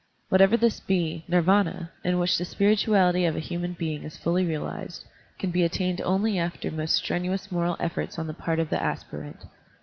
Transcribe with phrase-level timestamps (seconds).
[0.29, 1.23] Whatever this be.
[1.27, 5.05] Nirvana, in which the spir ituality of a human being is fully realized,
[5.37, 9.45] can be attained only after most strenuous moral efforts on the part of the aspirant.